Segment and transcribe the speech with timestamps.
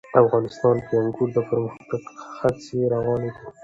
[0.23, 2.01] افغانستان کې د انګورو د پرمختګ
[2.39, 3.43] هڅې روانې دي.